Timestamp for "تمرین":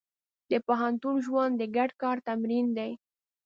2.27-2.65